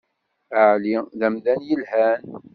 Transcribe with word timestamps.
Ɛli 0.69 0.95
d 1.19 1.21
amdan 1.27 1.59
yelhan. 1.67 2.23